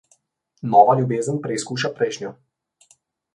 [0.75, 2.33] Nova ljubezen preizkuša prejšnjo.